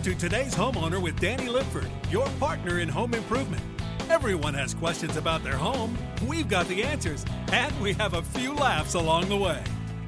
[0.00, 3.62] Welcome to today's homeowner with Danny Lipford, your partner in home improvement.
[4.08, 5.98] Everyone has questions about their home.
[6.26, 7.22] We've got the answers,
[7.52, 9.62] and we have a few laughs along the way.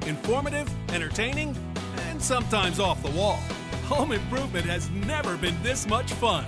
[0.07, 1.55] Informative, entertaining,
[2.07, 3.37] and sometimes off the wall.
[3.85, 6.43] Home improvement has never been this much fun.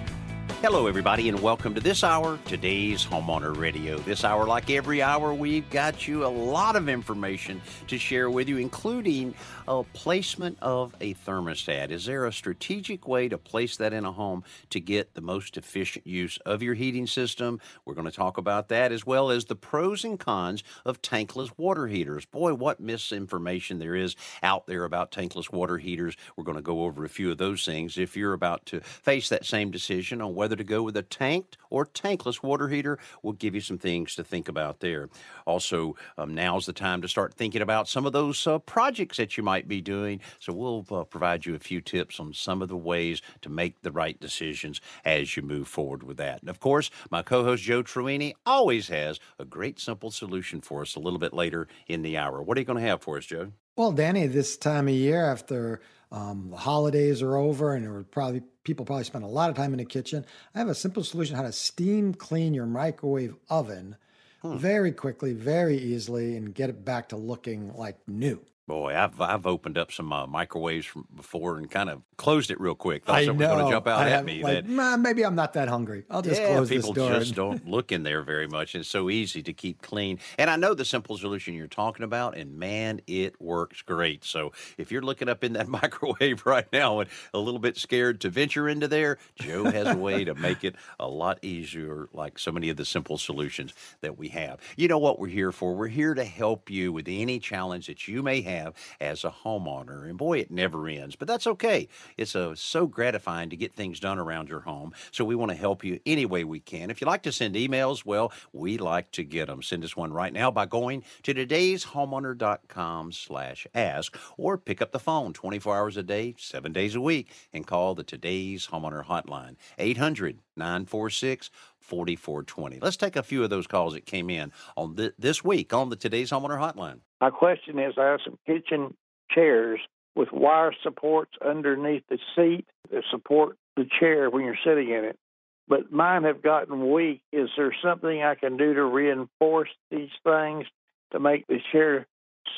[0.61, 3.99] Hello, everybody, and welcome to this hour, today's Homeowner Radio.
[3.99, 8.49] This hour, like every hour, we've got you a lot of information to share with
[8.49, 9.35] you, including
[9.67, 11.91] a placement of a thermostat.
[11.91, 15.55] Is there a strategic way to place that in a home to get the most
[15.55, 17.59] efficient use of your heating system?
[17.83, 21.51] We're going to talk about that as well as the pros and cons of tankless
[21.57, 22.25] water heaters.
[22.25, 26.15] Boy, what misinformation there is out there about tankless water heaters.
[26.35, 27.99] We're going to go over a few of those things.
[27.99, 31.01] If you're about to face that same decision on whether whether to go with a
[31.01, 32.99] tanked or tankless water heater.
[33.23, 35.09] We'll give you some things to think about there.
[35.47, 39.37] Also, um, now's the time to start thinking about some of those uh, projects that
[39.37, 40.21] you might be doing.
[40.37, 43.81] So we'll uh, provide you a few tips on some of the ways to make
[43.81, 46.41] the right decisions as you move forward with that.
[46.41, 50.95] And of course, my co-host Joe Truini always has a great simple solution for us
[50.95, 52.43] a little bit later in the hour.
[52.43, 53.51] What are you going to have for us, Joe?
[53.75, 55.81] Well, Danny, this time of year after
[56.15, 59.73] um, the holidays are over and there probably people probably spend a lot of time
[59.73, 60.25] in the kitchen.
[60.55, 63.97] I have a simple solution how to steam clean your microwave oven
[64.41, 64.55] hmm.
[64.55, 68.39] very quickly, very easily, and get it back to looking like new.
[68.67, 72.59] Boy, I've I've opened up some uh, microwaves from before and kind of closed it
[72.59, 73.05] real quick.
[73.05, 74.41] Thought I someone was going to jump out I at me.
[74.41, 76.03] Like, that, maybe I'm not that hungry.
[76.09, 77.19] I'll just yeah, close people this door.
[77.19, 78.73] just don't look in there very much.
[78.73, 80.17] It's so easy to keep clean.
[80.39, 84.23] And I know the simple solution you're talking about, and man, it works great.
[84.23, 88.19] So if you're looking up in that microwave right now and a little bit scared
[88.21, 92.39] to venture into there, Joe has a way to make it a lot easier, like
[92.39, 94.59] so many of the simple solutions that we have.
[94.75, 95.75] You know what we're here for?
[95.75, 98.54] We're here to help you with any challenge that you may have
[98.99, 100.07] as a homeowner.
[100.07, 101.87] And boy, it never ends, but that's okay.
[102.17, 104.93] It's a, so gratifying to get things done around your home.
[105.11, 106.89] So we want to help you any way we can.
[106.89, 109.61] If you like to send emails, well, we like to get them.
[109.61, 114.99] Send us one right now by going to today'shomeowner.com slash ask or pick up the
[114.99, 119.55] phone 24 hours a day, seven days a week and call the Today's Homeowner Hotline,
[119.77, 121.49] 800 946
[121.79, 122.79] 4420.
[122.79, 125.89] Let's take a few of those calls that came in on th- this week on
[125.89, 126.99] the Today's Homeowner Hotline.
[127.21, 128.95] My question is I have some kitchen
[129.29, 129.79] chairs
[130.15, 135.19] with wire supports underneath the seat that support the chair when you're sitting in it.
[135.67, 137.21] But mine have gotten weak.
[137.31, 140.65] Is there something I can do to reinforce these things
[141.11, 142.07] to make the chair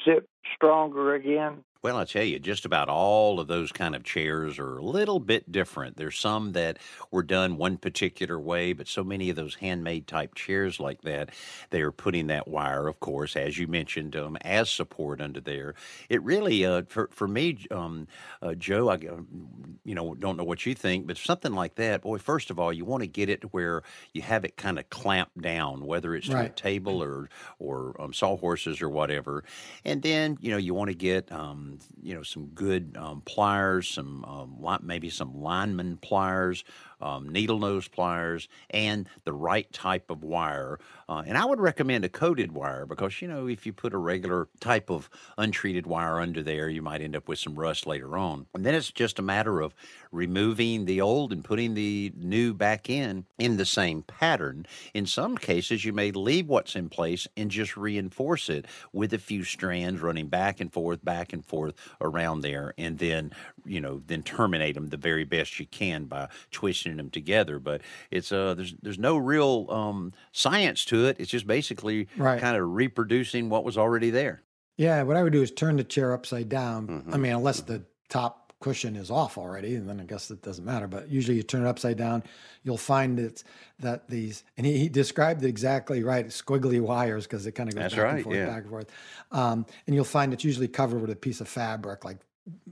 [0.05, 1.63] sit stronger again?
[1.81, 5.19] Well, I tell you, just about all of those kind of chairs are a little
[5.19, 5.97] bit different.
[5.97, 6.79] There's some that
[7.11, 11.29] were done one particular way, but so many of those handmade type chairs like that,
[11.69, 15.75] they are putting that wire, of course, as you mentioned, um, as support under there.
[16.09, 18.07] It really, uh, for for me, um,
[18.41, 22.17] uh, Joe, I you know don't know what you think, but something like that, boy.
[22.17, 23.83] First of all, you want to get it where
[24.13, 26.45] you have it kind of clamped down, whether it's right.
[26.45, 29.43] to a table or or um, sawhorses or whatever,
[29.85, 31.66] and then you know you want to get um,
[32.01, 36.63] you know, some good um, pliers, some um, maybe some lineman pliers,
[37.01, 40.79] um, needle nose pliers, and the right type of wire.
[41.09, 43.97] Uh, and I would recommend a coated wire because, you know, if you put a
[43.97, 48.17] regular type of untreated wire under there, you might end up with some rust later
[48.17, 48.45] on.
[48.53, 49.73] And then it's just a matter of
[50.11, 54.65] removing the old and putting the new back in in the same pattern.
[54.93, 59.17] In some cases, you may leave what's in place and just reinforce it with a
[59.17, 63.31] few strands running back and forth, back and forth around there, and then,
[63.67, 67.59] you know, then terminate them the very best you can by twisting them together.
[67.59, 71.17] But it's uh, there's there's no real um, science to it.
[71.19, 72.39] It's just basically right.
[72.39, 74.41] kind of reproducing what was already there.
[74.77, 76.87] Yeah, what I would do is turn the chair upside down.
[76.87, 77.13] Mm-hmm.
[77.13, 80.65] I mean, unless the top cushion is off already, and then I guess it doesn't
[80.65, 80.87] matter.
[80.87, 82.23] But usually, you turn it upside down,
[82.63, 83.43] you'll find that
[83.79, 87.75] that these and he, he described it exactly right, squiggly wires because it kind of
[87.75, 88.45] goes That's back right, and forth, yeah.
[88.45, 88.91] back and forth.
[89.31, 92.17] Um, and you'll find it's usually covered with a piece of fabric, like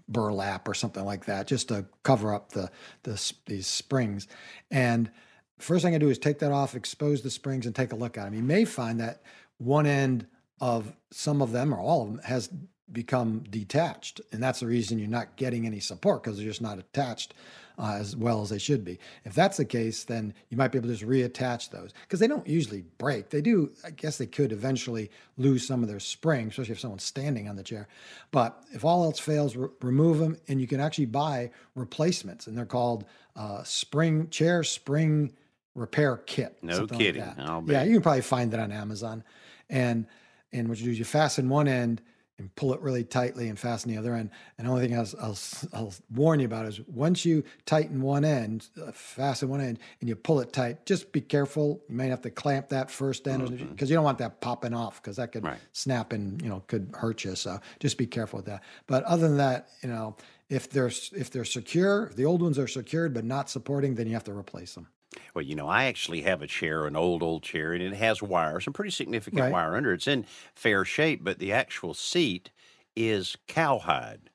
[0.08, 2.70] burlap or something like that, just to cover up the,
[3.04, 4.28] the these springs.
[4.72, 5.12] And
[5.60, 8.18] first thing I do is take that off, expose the springs, and take a look
[8.18, 8.34] at them.
[8.34, 9.22] You may find that
[9.58, 10.28] one end
[10.62, 12.50] of some of them or all of them has
[12.92, 16.80] become detached, and that's the reason you're not getting any support because they're just not
[16.80, 17.34] attached
[17.78, 19.00] uh, as well as they should be.
[19.24, 22.28] If that's the case, then you might be able to just reattach those because they
[22.28, 23.30] don't usually break.
[23.30, 27.04] They do, I guess they could eventually lose some of their spring, especially if someone's
[27.04, 27.88] standing on the chair.
[28.32, 32.58] But if all else fails, re- remove them and you can actually buy replacements, and
[32.58, 33.06] they're called
[33.36, 35.34] uh, spring chair spring
[35.76, 36.58] repair kit.
[36.62, 37.22] No kidding.
[37.22, 39.24] Like yeah, you can probably find that on Amazon.
[39.70, 40.08] And
[40.54, 42.02] and what you do is you fasten one end
[42.38, 44.30] and pull it really tightly and fasten the other end.
[44.58, 45.38] And the only thing I'll, I'll,
[45.74, 50.10] I'll warn you about is once you tighten one end, uh, fasten one end, and
[50.10, 51.82] you pull it tight, just be careful.
[51.88, 53.86] You may have to clamp that first end because mm-hmm.
[53.86, 55.60] you don't want that popping off because that could right.
[55.72, 57.36] snap and you know could hurt you.
[57.36, 58.64] So just be careful with that.
[58.88, 60.18] But other than that, you know,
[60.50, 64.14] if they're if they're secure, the old ones are secured but not supporting, then you
[64.14, 64.88] have to replace them.
[65.34, 68.22] Well, you know, I actually have a chair, an old, old chair, and it has
[68.22, 69.52] wire, some pretty significant right.
[69.52, 69.96] wire under it.
[69.96, 72.52] It's in fair shape, but the actual seat
[72.96, 74.30] is cowhide.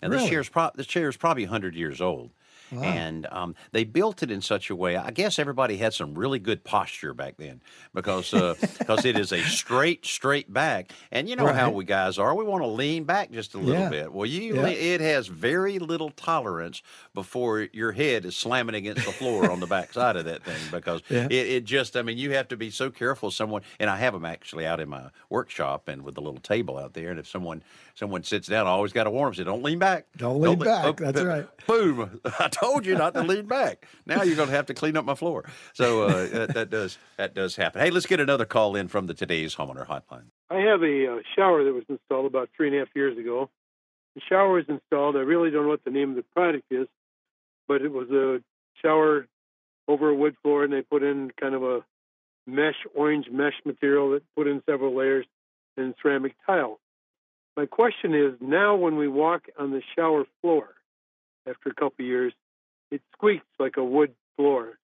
[0.00, 0.22] Now, really?
[0.22, 2.30] this chair's pro- this chair is probably 100 years old.
[2.74, 2.82] Wow.
[2.82, 4.96] And um, they built it in such a way.
[4.96, 7.60] I guess everybody had some really good posture back then
[7.92, 10.92] because uh, because it is a straight straight back.
[11.10, 11.54] And you know right.
[11.54, 12.34] how we guys are.
[12.34, 13.88] We want to lean back just a little yeah.
[13.88, 14.12] bit.
[14.12, 14.68] Well, you yeah.
[14.68, 16.82] it has very little tolerance
[17.14, 20.60] before your head is slamming against the floor on the back side of that thing
[20.70, 21.26] because yeah.
[21.26, 21.96] it, it just.
[21.96, 23.30] I mean, you have to be so careful.
[23.30, 26.78] Someone and I have them actually out in my workshop and with a little table
[26.78, 27.10] out there.
[27.10, 27.62] And if someone
[27.94, 29.34] someone sits down, I always got to warn them.
[29.34, 30.06] Say, don't lean back.
[30.16, 30.84] Don't lean don't back.
[30.84, 31.46] oh, That's right.
[31.66, 32.20] Boom!
[32.64, 33.86] Told you not to lean back.
[34.06, 35.44] Now you're going to have to clean up my floor.
[35.74, 37.82] So uh, that, that, does that does happen.
[37.82, 40.30] Hey, let's get another call in from the today's homeowner hotline.
[40.50, 43.50] I have a uh, shower that was installed about three and a half years ago.
[44.14, 45.16] The shower was installed.
[45.16, 46.86] I really don't know what the name of the product is,
[47.68, 48.40] but it was a
[48.80, 49.26] shower
[49.86, 51.80] over a wood floor, and they put in kind of a
[52.46, 55.26] mesh, orange mesh material that put in several layers
[55.76, 56.78] and ceramic tile.
[57.56, 60.68] My question is now when we walk on the shower floor
[61.46, 62.32] after a couple years,
[62.94, 64.78] it squeaks like a wood floor.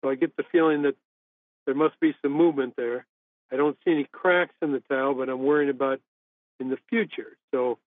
[0.00, 0.96] So I get the feeling that
[1.64, 3.06] there must be some movement there.
[3.52, 6.00] I don't see any cracks in the tile, but I'm worrying about
[6.58, 7.36] in the future.
[7.52, 7.78] So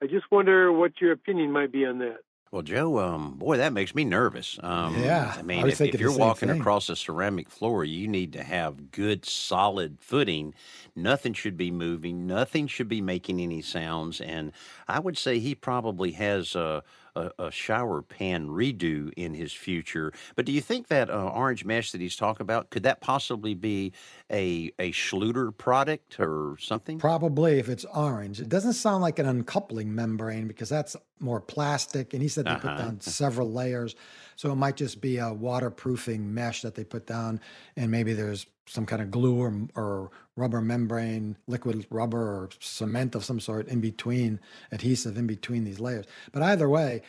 [0.00, 2.18] I just wonder what your opinion might be on that.
[2.52, 4.60] Well, Joe, um, boy, that makes me nervous.
[4.62, 6.60] Um, yeah, I mean, I if, if, you're walking thing.
[6.60, 10.54] across a ceramic floor, you need to have good, solid footing.
[10.94, 12.28] Nothing should be moving.
[12.28, 14.20] Nothing should be making any sounds.
[14.20, 14.52] And
[14.86, 16.84] I would say he probably has a,
[17.16, 20.12] a, a shower pan redo in his future.
[20.36, 23.54] But do you think that uh, orange mesh that he's talking about could that possibly
[23.54, 23.92] be
[24.30, 26.98] a a Schluter product or something?
[26.98, 28.40] Probably if it's orange.
[28.40, 32.12] It doesn't sound like an uncoupling membrane because that's more plastic.
[32.12, 32.68] And he said they uh-huh.
[32.68, 33.94] put down several layers.
[34.36, 37.40] So it might just be a waterproofing mesh that they put down,
[37.76, 43.14] and maybe there's some kind of glue or, or rubber membrane, liquid rubber or cement
[43.14, 44.40] of some sort in between,
[44.72, 46.06] adhesive in between these layers.
[46.32, 47.02] But either way,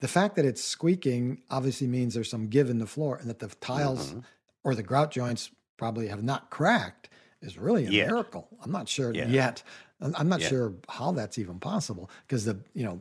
[0.00, 3.38] the fact that it's squeaking obviously means there's some give in the floor and that
[3.38, 4.20] the tiles mm-hmm.
[4.64, 7.08] or the grout joints probably have not cracked
[7.42, 8.08] is really a yet.
[8.08, 8.48] miracle.
[8.62, 9.26] I'm not sure yeah.
[9.26, 9.62] yet.
[10.00, 13.00] I'm not sure how that's even possible because the, you know,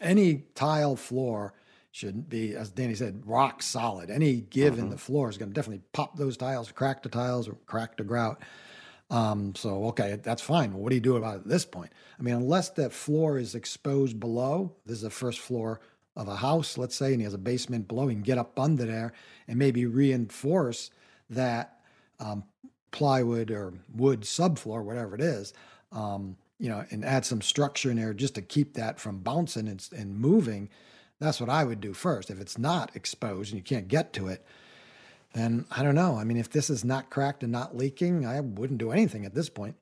[0.00, 1.52] any tile floor
[1.92, 4.10] should be, as Danny said, rock solid.
[4.10, 4.90] Any give in mm-hmm.
[4.92, 8.04] the floor is going to definitely pop those tiles, crack the tiles, or crack the
[8.04, 8.40] grout.
[9.10, 10.72] Um, so, okay, that's fine.
[10.72, 11.90] Well, what do you do about it at this point?
[12.18, 15.80] I mean, unless that floor is exposed below, this is the first floor
[16.16, 18.58] of a house, let's say, and he has a basement below, he can get up
[18.58, 19.12] under there
[19.48, 20.90] and maybe reinforce
[21.28, 21.80] that
[22.20, 22.44] um,
[22.92, 25.54] plywood or wood subfloor, whatever it is,
[25.92, 29.66] um, you know, and add some structure in there just to keep that from bouncing
[29.66, 30.68] and, and moving.
[31.18, 32.30] That's what I would do first.
[32.30, 34.44] If it's not exposed and you can't get to it,
[35.32, 36.16] then I don't know.
[36.16, 39.34] I mean, if this is not cracked and not leaking, I wouldn't do anything at
[39.34, 39.76] this point.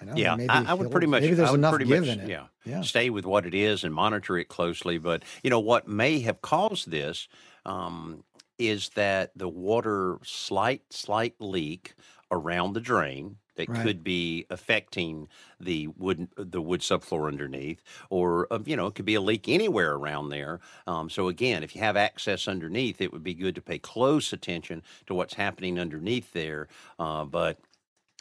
[0.00, 1.22] I yeah, maybe I, I would pretty much.
[1.22, 2.28] Maybe there's enough give much, in it.
[2.28, 4.98] Yeah, yeah, stay with what it is and monitor it closely.
[4.98, 7.28] But you know what may have caused this
[7.64, 8.24] um,
[8.58, 11.94] is that the water slight slight leak
[12.30, 13.82] around the drain that right.
[13.82, 15.28] could be affecting
[15.60, 19.48] the wood the wood subfloor underneath, or uh, you know it could be a leak
[19.48, 20.60] anywhere around there.
[20.86, 24.32] Um, so again, if you have access underneath, it would be good to pay close
[24.32, 26.68] attention to what's happening underneath there.
[26.98, 27.58] Uh, but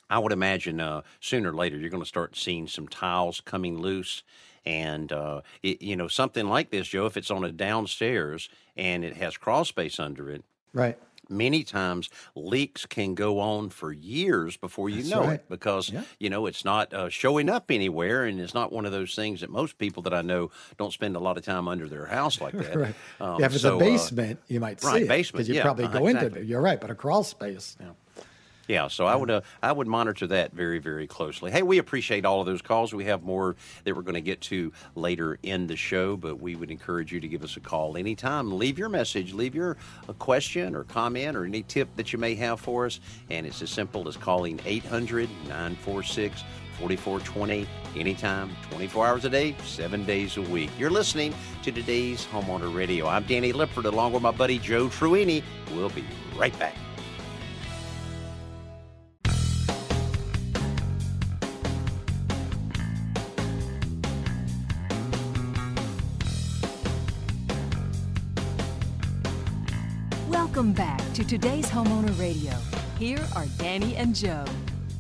[0.10, 3.80] I would imagine uh, sooner or later you're going to start seeing some tiles coming
[3.80, 4.24] loose.
[4.66, 9.04] And uh, it, you know something like this, Joe, if it's on a downstairs and
[9.04, 10.98] it has crawl space under it, right?
[11.30, 15.34] Many times leaks can go on for years before you That's know right.
[15.36, 16.04] it because yeah.
[16.20, 19.42] you know it's not uh, showing up anywhere and it's not one of those things
[19.42, 22.42] that most people that I know don't spend a lot of time under their house
[22.42, 22.76] like that.
[22.76, 22.96] right.
[23.20, 25.34] Um, yeah, if it's so, a uh, basement, uh, you might see right, it basement,
[25.34, 26.28] because you yeah, probably uh, go exactly.
[26.28, 26.46] into it.
[26.48, 27.78] You're right, but a crawl space.
[27.80, 27.92] Yeah.
[28.68, 31.52] Yeah, so I would uh, I would monitor that very very closely.
[31.52, 32.94] Hey, we appreciate all of those calls.
[32.94, 36.56] We have more that we're going to get to later in the show, but we
[36.56, 38.58] would encourage you to give us a call anytime.
[38.58, 39.78] Leave your message, leave your
[40.10, 43.62] a question or comment or any tip that you may have for us, and it's
[43.62, 46.44] as simple as calling 800-946
[46.80, 50.70] 4420 anytime, 24 hours a day, 7 days a week.
[50.78, 53.08] You're listening to today's Homeowner Radio.
[53.08, 55.42] I'm Danny Lipford along with my buddy Joe Truini.
[55.74, 56.04] We'll be
[56.36, 56.76] right back.
[71.28, 72.54] Today's Homeowner Radio.
[73.00, 74.46] Here are Danny and Joe.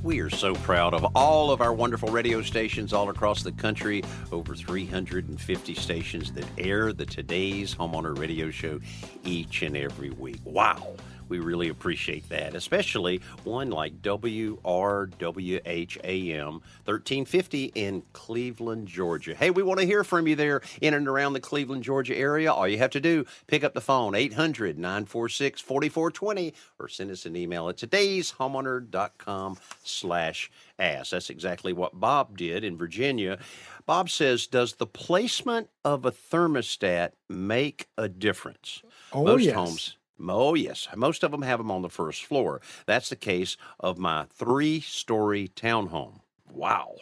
[0.01, 4.03] We are so proud of all of our wonderful radio stations all across the country,
[4.31, 8.79] over 350 stations that air the Today's Homeowner Radio Show
[9.23, 10.39] each and every week.
[10.43, 10.95] Wow.
[11.27, 16.53] We really appreciate that, especially one like WRWH AM
[16.85, 19.33] 1350 in Cleveland, Georgia.
[19.33, 22.51] Hey, we want to hear from you there in and around the Cleveland, Georgia area.
[22.53, 27.25] All you have to do, pick up the phone 800 946 4420 or send us
[27.25, 31.11] an email at today'shomeowner.com slash ask.
[31.11, 33.39] That's exactly what Bob did in Virginia.
[33.85, 38.81] Bob says, Does the placement of a thermostat make a difference?
[39.13, 39.55] Oh, Most yes.
[39.55, 40.87] homes Oh, yes.
[40.95, 42.61] Most of them have them on the first floor.
[42.85, 46.21] That's the case of my three story townhome.
[46.51, 46.95] Wow.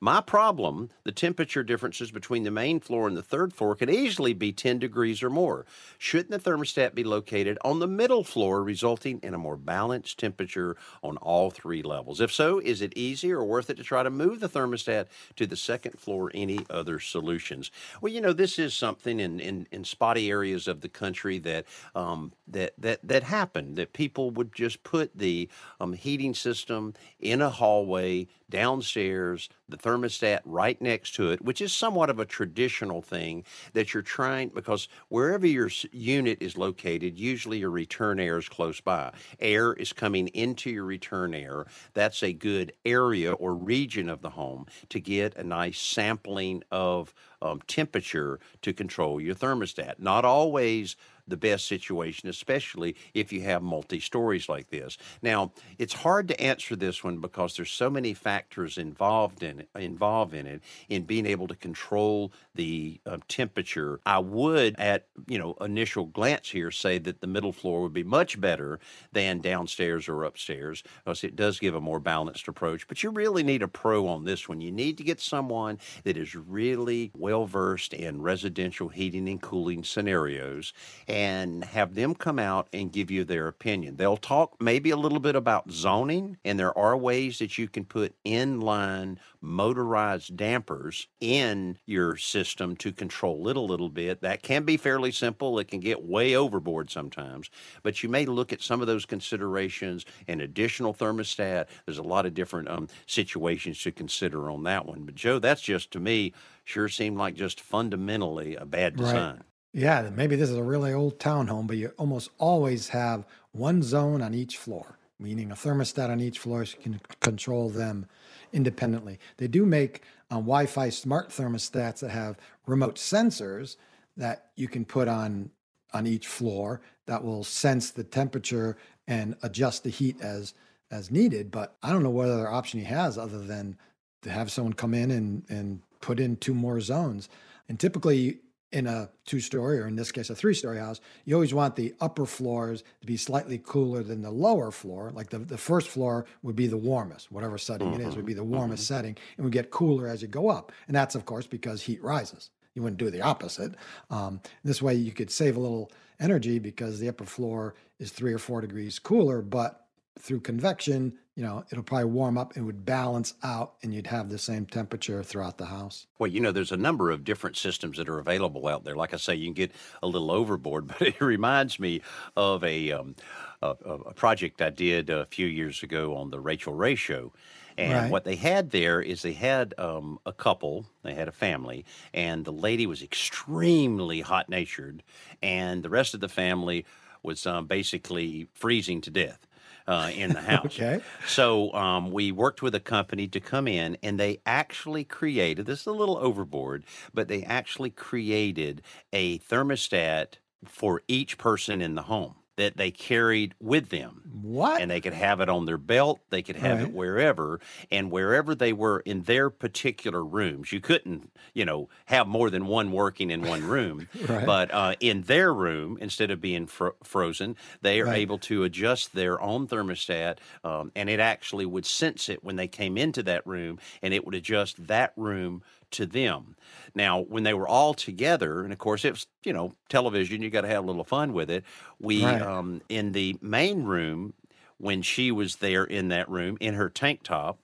[0.00, 4.32] My problem, the temperature differences between the main floor and the third floor could easily
[4.32, 5.66] be 10 degrees or more.
[5.98, 10.76] Shouldn't the thermostat be located on the middle floor, resulting in a more balanced temperature
[11.02, 12.20] on all three levels?
[12.20, 15.46] If so, is it easy or worth it to try to move the thermostat to
[15.46, 16.30] the second floor?
[16.32, 17.70] Any other solutions?
[18.00, 21.64] Well, you know, this is something in, in, in spotty areas of the country that
[21.94, 23.76] um, that that that happened.
[23.76, 25.48] That people would just put the
[25.80, 31.74] um, heating system in a hallway downstairs, the thermostat right next to it, which is
[31.74, 37.58] somewhat of a traditional thing that you're trying because wherever your unit is located, usually
[37.58, 39.12] your return air is close by.
[39.40, 41.66] Air is coming into your return air.
[41.94, 47.14] That's a good area or region of the home to get a nice sampling of
[47.42, 49.98] um, temperature to control your thermostat.
[49.98, 50.96] Not always
[51.28, 54.96] the best situation, especially if you have multi stories like this.
[55.22, 59.68] Now, it's hard to answer this one because there's so many factors involved in it,
[59.76, 64.00] involved in it in being able to control the uh, temperature.
[64.06, 68.04] I would, at you know initial glance here, say that the middle floor would be
[68.04, 68.80] much better
[69.12, 72.86] than downstairs or upstairs because it does give a more balanced approach.
[72.88, 74.60] But you really need a pro on this one.
[74.60, 79.84] You need to get someone that is really well versed in residential heating and cooling
[79.84, 80.72] scenarios
[81.06, 81.17] and
[81.64, 83.96] have them come out and give you their opinion.
[83.96, 87.84] They'll talk maybe a little bit about zoning, and there are ways that you can
[87.84, 94.20] put inline motorized dampers in your system to control it a little bit.
[94.20, 95.58] That can be fairly simple.
[95.58, 97.50] It can get way overboard sometimes,
[97.82, 101.66] but you may look at some of those considerations an additional thermostat.
[101.86, 105.04] There's a lot of different um, situations to consider on that one.
[105.04, 106.32] But Joe, that's just to me
[106.64, 109.47] sure seemed like just fundamentally a bad Right.
[109.78, 114.22] Yeah, maybe this is a really old townhome, but you almost always have one zone
[114.22, 118.06] on each floor, meaning a thermostat on each floor so you can control them
[118.52, 119.20] independently.
[119.36, 123.76] They do make um, Wi Fi smart thermostats that have remote sensors
[124.16, 125.48] that you can put on
[125.94, 130.54] on each floor that will sense the temperature and adjust the heat as
[130.90, 131.52] as needed.
[131.52, 133.78] But I don't know what other option he has other than
[134.22, 137.28] to have someone come in and, and put in two more zones.
[137.68, 141.34] And typically in a two story, or in this case, a three story house, you
[141.34, 145.10] always want the upper floors to be slightly cooler than the lower floor.
[145.14, 148.34] Like the, the first floor would be the warmest, whatever setting it is, would be
[148.34, 150.72] the warmest setting, and would get cooler as you go up.
[150.86, 152.50] And that's, of course, because heat rises.
[152.74, 153.74] You wouldn't do the opposite.
[154.10, 158.32] Um, this way, you could save a little energy because the upper floor is three
[158.32, 159.87] or four degrees cooler, but
[160.20, 164.28] through convection, you know, it'll probably warm up and would balance out, and you'd have
[164.28, 166.06] the same temperature throughout the house.
[166.18, 168.96] Well, you know, there's a number of different systems that are available out there.
[168.96, 169.72] Like I say, you can get
[170.02, 172.02] a little overboard, but it reminds me
[172.36, 173.14] of a um,
[173.62, 177.32] a, a project I did a few years ago on the Rachael Ray Show.
[177.76, 178.10] And Right.
[178.10, 182.44] what they had there is they had um, a couple, they had a family, and
[182.44, 185.04] the lady was extremely hot natured,
[185.40, 186.84] and the rest of the family
[187.22, 189.46] was um, basically freezing to death
[189.88, 190.66] uh, in the house.
[190.66, 191.00] Okay.
[191.26, 195.80] So um, we worked with a company to come in, and they actually created this
[195.80, 202.02] is a little overboard, but they actually created a thermostat for each person in the
[202.02, 204.22] home that they carried with them.
[204.42, 204.80] What?
[204.80, 207.60] And they could have it on their belt, they could have it wherever,
[207.90, 210.72] and wherever they were in their particular rooms.
[210.72, 214.08] You couldn't, you know, have more than one working in one room.
[214.28, 214.44] Right.
[214.44, 218.18] But uh, in their room, instead of being fro- frozen, they are Right.
[218.18, 222.68] able to adjust their own thermostat, um, and it actually would sense it when they
[222.68, 226.56] came into that room, and it would adjust that room to them.
[226.94, 230.62] Now, when they were all together, and of course it's you know, television, you got
[230.62, 231.64] to have a little fun with it.
[231.98, 232.42] We, Right.
[232.42, 234.34] um, in the main room,
[234.78, 237.58] when she was there in that room in her tank top,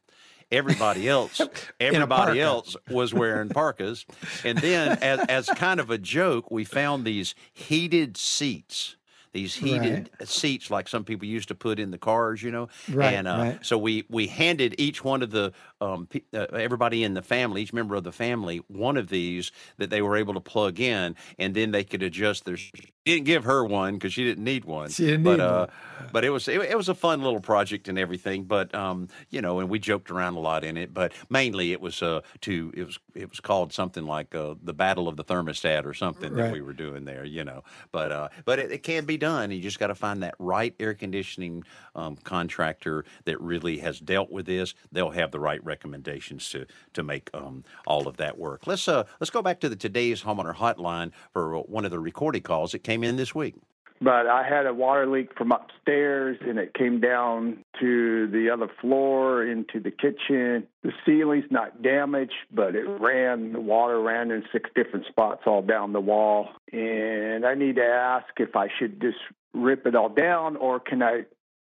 [0.51, 1.41] everybody else,
[1.81, 4.07] everybody else was wearing parkas.
[4.45, 8.97] And then, as, as kind of a joke, we found these heated seats
[9.35, 12.69] these heated seats like some people used to put in the cars, you know.
[12.89, 13.67] Right, and uh, right.
[13.67, 15.53] so we we handed each one of the
[15.85, 19.91] um, uh, everybody in the family, each member of the family, one of these that
[19.91, 22.57] they were able to plug in, and then they could adjust their.
[23.05, 24.89] Didn't give her one because she didn't need one.
[24.89, 26.09] She didn't but, need uh, one.
[26.11, 28.45] but it was it, it was a fun little project and everything.
[28.45, 30.95] But um, you know, and we joked around a lot in it.
[30.95, 34.73] But mainly it was uh to it was it was called something like uh, the
[34.73, 37.25] Battle of the Thermostat or something that we were doing there.
[37.25, 37.63] You know,
[37.93, 39.51] but uh, but it, it can be done.
[39.51, 41.63] You just got to find that right air conditioning
[41.95, 44.75] um, contractor that really has dealt with this.
[44.93, 46.61] They'll have the right recommendations to
[46.97, 48.61] to make um, all of that work.
[48.67, 51.45] Let's uh let's go back to the today's homeowner hotline for
[51.77, 53.55] one of the recorded calls that came in this week.
[54.01, 58.69] but I had a water leak from upstairs and it came down to the other
[58.81, 60.67] floor into the kitchen.
[60.83, 65.63] The ceiling's not damaged, but it ran, the water ran in six different spots all
[65.63, 66.49] down the wall.
[66.73, 69.23] And I need to ask if I should just
[69.55, 71.25] rip it all down or can I,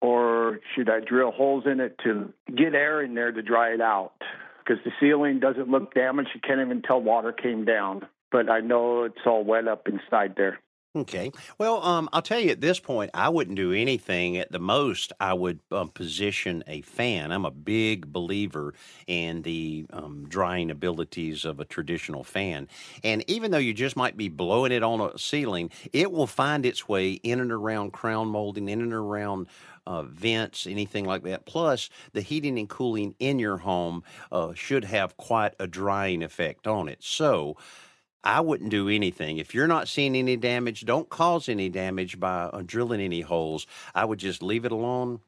[0.02, 3.80] or should I drill holes in it to get air in there to dry it
[3.80, 4.12] out?
[4.59, 6.30] Because the ceiling doesn't look damaged.
[6.35, 8.06] You can't even tell water came down.
[8.30, 10.59] But I know it's all wet up inside there.
[10.94, 11.32] Okay.
[11.56, 14.37] Well, um, I'll tell you at this point, I wouldn't do anything.
[14.37, 17.32] At the most, I would um, position a fan.
[17.32, 18.75] I'm a big believer
[19.06, 22.68] in the um, drying abilities of a traditional fan.
[23.02, 26.66] And even though you just might be blowing it on a ceiling, it will find
[26.66, 29.47] its way in and around crown molding, in and around
[29.87, 31.47] uh, vents, anything like that.
[31.47, 36.67] Plus, the heating and cooling in your home uh, should have quite a drying effect
[36.67, 37.03] on it.
[37.03, 37.57] So,
[38.25, 39.39] I wouldn't do anything.
[39.39, 43.67] If you're not seeing any damage, don't cause any damage by uh, drilling any holes.
[43.95, 45.21] I would just leave it alone.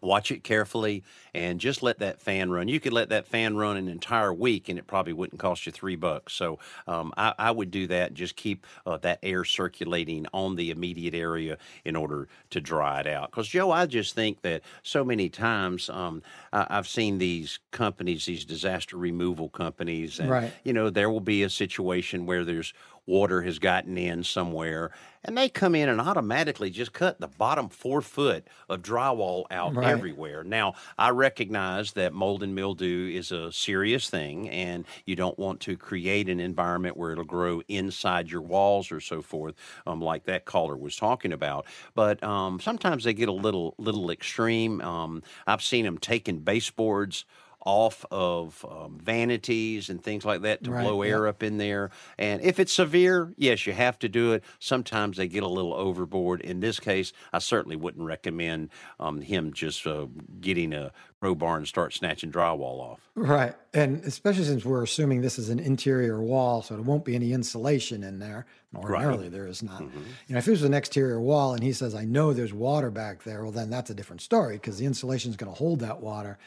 [0.00, 1.04] Watch it carefully
[1.34, 2.68] and just let that fan run.
[2.68, 5.72] You could let that fan run an entire week and it probably wouldn't cost you
[5.72, 6.32] three bucks.
[6.32, 8.14] So um, I, I would do that.
[8.14, 13.06] Just keep uh, that air circulating on the immediate area in order to dry it
[13.06, 13.30] out.
[13.30, 16.22] Because, Joe, I just think that so many times um,
[16.52, 20.52] I, I've seen these companies, these disaster removal companies, and, Right.
[20.64, 22.72] you know, there will be a situation where there's
[23.10, 24.92] water has gotten in somewhere
[25.22, 29.76] and they come in and automatically just cut the bottom four foot of drywall out
[29.76, 29.86] Right.
[29.90, 30.42] everywhere.
[30.44, 35.60] Now, I recognize that mold and mildew is a serious thing and you don't want
[35.62, 40.24] to create an environment where it'll grow inside your walls or so forth, um, like
[40.24, 41.66] that caller was talking about.
[41.94, 44.80] But um, sometimes they get a little little extreme.
[44.80, 47.26] Um, I've seen them taking baseboards
[47.64, 51.90] off of um, vanities and things like that to Right, blow air up in there.
[52.18, 54.44] And if it's severe, yes, you have to do it.
[54.58, 56.40] Sometimes they get a little overboard.
[56.40, 60.06] In this case, I certainly wouldn't recommend um, him just uh,
[60.40, 63.10] getting a crowbar and start snatching drywall off.
[63.14, 63.54] Right.
[63.74, 67.32] And especially since we're assuming this is an interior wall, so there won't be any
[67.32, 68.46] insulation in there.
[68.74, 69.82] Ordinarily, there is not.
[69.82, 69.98] Mm-hmm.
[70.28, 72.90] You know, if it was an exterior wall and he says, I know there's water
[72.90, 75.80] back there, well, then that's a different story because the insulation is going to hold
[75.80, 76.38] that water.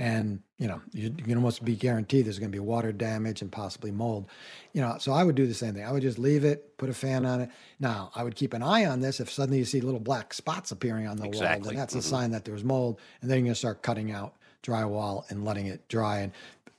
[0.00, 3.42] And, you know, you, you can almost be guaranteed there's going to be water damage
[3.42, 4.26] and possibly mold.
[4.72, 5.84] You know, so I would do the same thing.
[5.84, 7.50] I would just leave it, put a fan on it.
[7.80, 9.18] Now, I would keep an eye on this.
[9.18, 11.68] If suddenly you see little black spots appearing on the wall, Exactly.
[11.70, 12.02] then that's a Mhm.
[12.02, 13.00] sign that there's mold.
[13.20, 16.20] And then you're going to start cutting out drywall and letting it dry.
[16.20, 16.32] And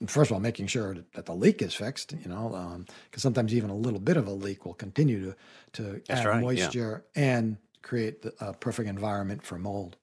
[0.09, 3.69] first of all, making sure that, the leak is fixed, you know, because sometimes even
[3.69, 5.35] a little bit of a leak will continue to,
[5.73, 6.41] to That's add right, yeah.
[6.41, 9.97] moisture and create the, a perfect environment for mold.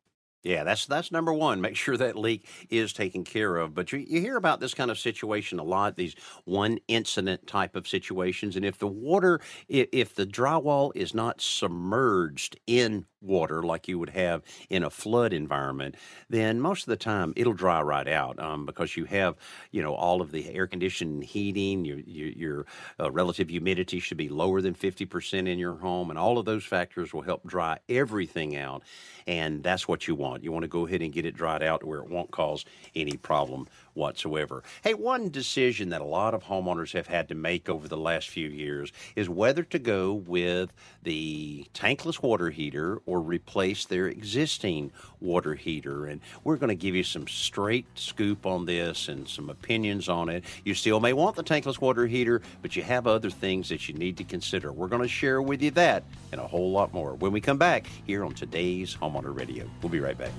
[0.47, 1.61] Yeah, that's that's number one.
[1.61, 3.75] Make sure that leak is taken care of.
[3.75, 5.97] But you, you hear about this kind of situation a lot.
[5.97, 11.15] These one incident type of situations, and if the water, if, if the drywall is
[11.15, 15.97] not submerged in water like you would have in a flood environment,
[16.31, 19.37] then most of the time it'll dry right out um, because you have,
[19.71, 22.67] you know, all of the air conditioning, heating, your your, your
[23.01, 26.45] uh, relative humidity should be lower than fifty percent in your home, and all of
[26.45, 28.83] those factors will help dry everything out,
[29.27, 30.45] and that's what you want.
[30.45, 33.17] You want to go ahead and get it dried out where it won't cause any
[33.17, 34.63] problem whatsoever.
[34.83, 38.29] Hey, one decision that a lot of homeowners have had to make over the last
[38.29, 44.93] few years is whether to go with the tankless water heater or replace their existing
[45.21, 46.07] water heater.
[46.07, 50.29] And we're going to give you some straight scoop on this and some opinions on
[50.29, 50.45] it.
[50.65, 53.95] You still may want the tankless water heater, but you have other things that you
[53.95, 54.73] need to consider.
[54.73, 57.59] We're going to share with you that and a whole lot more when we come
[57.59, 59.69] back here on today's Homeowner Radio.
[59.83, 60.33] We'll be right back.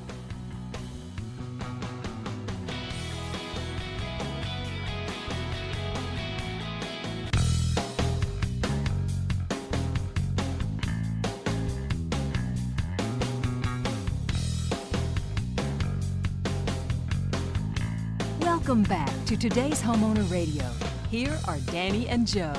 [19.39, 20.63] To today's Homeowner Radio.
[21.11, 22.53] Here are Danny and Joe.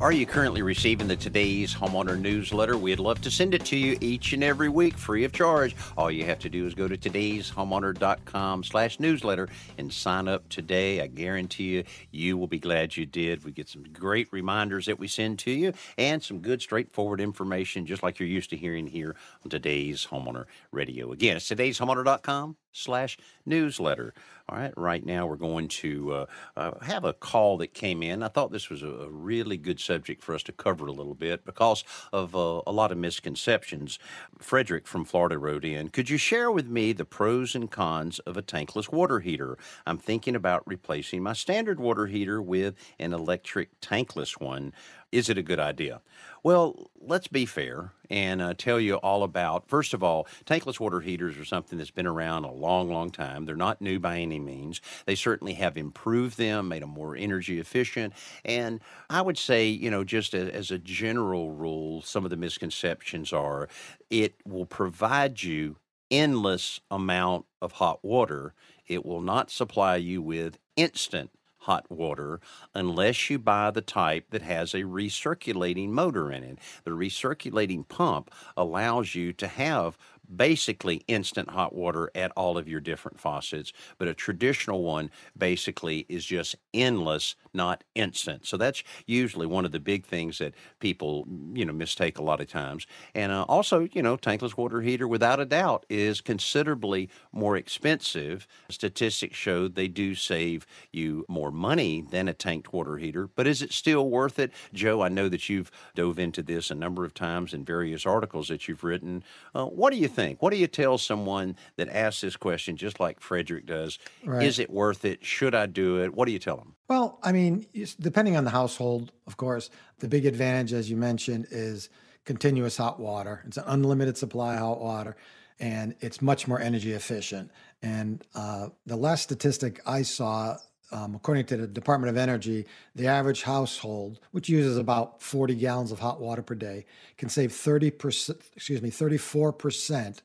[0.00, 2.78] Are you currently receiving the Today's Homeowner newsletter?
[2.78, 5.74] We'd love to send it to you each and every week free of charge.
[5.96, 11.00] All you have to do is go to today'shomeowner.com slash newsletter and sign up today.
[11.00, 13.44] I guarantee you, you will be glad you did.
[13.44, 17.84] We get some great reminders that we send to you and some good, straightforward information,
[17.84, 21.10] just like you're used to hearing here on Today's Homeowner Radio.
[21.10, 24.14] Again, it's today'shomeowner.com slash newsletter.
[24.50, 28.22] All right, right now we're going to uh, uh, have a call that came in.
[28.22, 31.14] I thought this was a, a, really good subject for us to cover a little
[31.14, 31.84] bit because
[32.14, 33.98] of uh, a lot of misconceptions.
[34.38, 38.38] Frederick from Florida wrote in Could you share with me the pros and cons of
[38.38, 39.58] a tankless water heater?
[39.86, 44.72] I'm thinking about replacing my standard water heater with an electric tankless one.
[45.10, 46.02] Is it a good idea?
[46.42, 49.66] Well, let's be fair and uh, tell you all about.
[49.66, 53.46] First of all, tankless water heaters are something that's been around a long, long time.
[53.46, 54.82] They're not new by any means.
[55.06, 58.12] They certainly have improved them, made them more energy efficient.
[58.44, 62.36] And I would say, you know, just a, as a general rule, some of the
[62.36, 63.68] misconceptions are
[64.10, 65.76] it will provide you
[66.10, 68.54] endless amount of hot water.
[68.86, 71.30] It will not supply you with instant
[71.68, 72.40] hot water
[72.74, 76.58] unless you buy the type that has a recirculating motor in it.
[76.84, 79.98] The recirculating pump allows you to have
[80.34, 86.06] basically instant hot water at all of your different faucets, but a traditional one basically
[86.08, 88.46] is just endless, not instant.
[88.46, 92.40] So that's usually one of the big things that people, you know, mistake a lot
[92.40, 92.86] of times.
[93.14, 98.46] And uh, also, you know, tankless water heater, without a doubt, is considerably more expensive.
[98.68, 103.62] Statistics show they do save you more money than a tanked water heater, but is
[103.62, 104.52] it still worth it?
[104.72, 108.48] Joe, I know that you've dove into this a number of times in various articles
[108.48, 109.22] that you've written.
[109.54, 110.17] Uh, what do you think?
[110.40, 113.98] What do you tell someone that asks this question, just like Frederick does?
[114.24, 114.46] Right.
[114.46, 115.24] Is it worth it?
[115.24, 116.14] Should I do it?
[116.14, 116.74] What do you tell them?
[116.88, 117.66] Well, I mean,
[118.00, 121.88] depending on the household, of course, the big advantage, as you mentioned, is
[122.24, 123.42] continuous hot water.
[123.46, 125.16] It's an unlimited supply of hot water,
[125.60, 127.50] and it's much more energy efficient.
[127.82, 130.56] And uh, the last statistic I saw
[130.90, 135.92] um, according to the Department of Energy, the average household, which uses about 40 gallons
[135.92, 140.18] of hot water per day, can save 30%, excuse me, 34%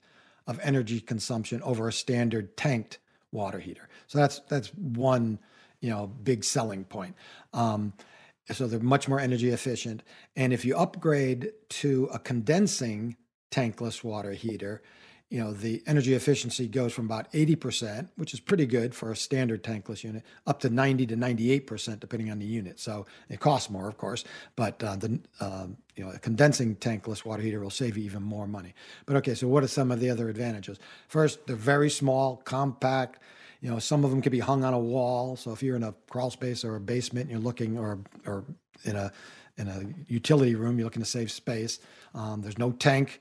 [0.47, 2.99] of energy consumption over a standard tanked
[3.31, 3.89] water heater.
[4.07, 5.39] So that's that's one,
[5.81, 7.15] you know, big selling point.
[7.53, 7.93] Um,
[8.51, 10.03] so they're much more energy efficient.
[10.35, 13.15] And if you upgrade to a condensing
[13.51, 14.81] tankless water heater,
[15.33, 19.15] you know, the energy efficiency goes from about 80%, which is pretty good for a
[19.15, 22.79] standard tankless unit, up to 90 to 98%, depending on the unit.
[22.79, 25.65] So it costs more, of course, but uh, the uh,
[25.95, 28.75] you know a condensing tankless water heater will save you even more money.
[29.07, 30.77] But okay, so what are some of the other advantages?
[31.07, 33.19] First, they're very small, compact.
[33.59, 35.35] You know, some of them can be hung on a wall.
[35.35, 38.45] So if you're in a crawl space or a basement, and you're looking, or or
[38.83, 39.11] in a
[39.57, 41.79] in a utility room, you're looking to save space.
[42.13, 43.19] Um, there's no tank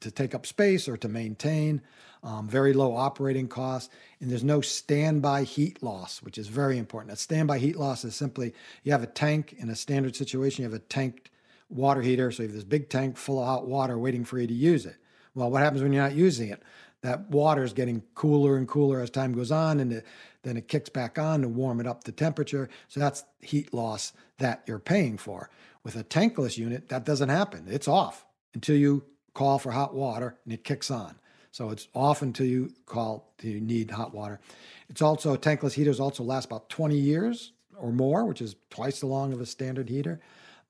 [0.00, 1.82] to take up space or to maintain,
[2.22, 7.10] um, very low operating costs, and there's no standby heat loss, which is very important.
[7.10, 10.70] That standby heat loss is simply you have a tank in a standard situation, you
[10.70, 11.30] have a tanked
[11.68, 14.46] water heater, so you have this big tank full of hot water waiting for you
[14.46, 14.96] to use it.
[15.34, 16.62] Well, what happens when you're not using it?
[17.02, 20.06] That water is getting cooler and cooler as time goes on, and it,
[20.42, 22.68] then it kicks back on to warm it up to temperature.
[22.88, 25.50] So that's heat loss that you're paying for.
[25.84, 27.66] With a tankless unit, that doesn't happen.
[27.68, 29.04] It's off until you
[29.38, 31.14] call for hot water and it kicks on.
[31.52, 34.40] So it's off until you call you need hot water.
[34.88, 39.06] It's also tankless heaters also last about 20 years or more, which is twice the
[39.06, 40.18] long of a standard heater.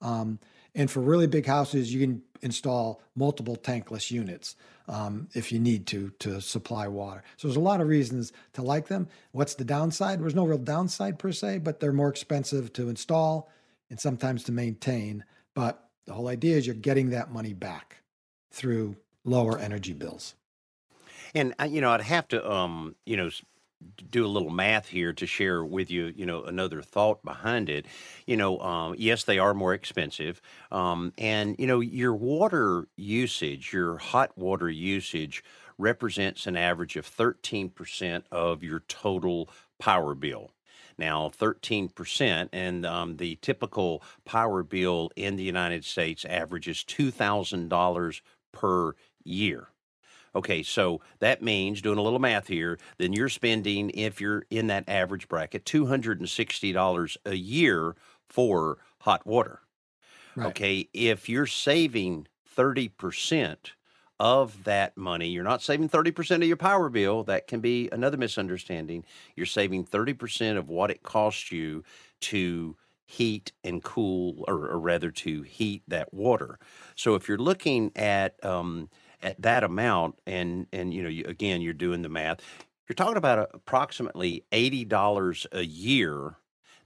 [0.03, 0.37] Um,
[0.75, 4.55] and for really big houses, you can install multiple tankless units
[4.87, 7.23] um, if you need to to supply water.
[7.37, 9.07] So there's a lot of reasons to like them.
[9.31, 10.21] What's the downside?
[10.21, 13.49] There's no real downside per se, but they're more expensive to install
[13.89, 15.25] and sometimes to maintain.
[15.55, 17.99] But the whole idea is you're getting that money back
[18.51, 20.35] through lower energy bills.
[21.35, 23.29] And uh, you know, I'd have to, um, you know,
[24.09, 27.85] do a little math here to share with you, you know, another thought behind it.
[28.25, 33.71] You know, um, yes, they are more expensive, um, and you know, your water usage,
[33.71, 35.43] your hot water usage,
[35.77, 40.51] represents an average of thirteen percent of your total power bill
[40.99, 48.93] now 13%, and um, the typical power bill in the United States averages $2,000 per
[49.23, 49.69] year.
[50.35, 54.67] Okay, so that means doing a little math here, then you're spending, if you're in
[54.67, 57.95] that average bracket, $260 a year
[58.27, 59.61] for hot water.
[60.35, 60.47] Right.
[60.49, 63.71] Okay, if you're saving 30%
[64.19, 67.23] of that money, you're not saving 30% of your power bill.
[67.23, 69.05] That can be another misunderstanding.
[69.35, 71.83] You're saving 30% of what it costs you
[72.21, 72.77] to
[73.09, 76.59] heat and cool, or, or rather to heat that water.
[76.95, 78.87] So if you're looking at um,
[79.23, 82.39] at that amount, and and you know, you, again, you're doing the math.
[82.87, 86.35] You're talking about approximately eighty dollars a year